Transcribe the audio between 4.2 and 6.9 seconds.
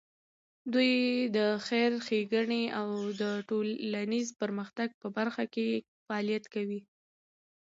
پرمختګ په برخه کې فعالیت کوي.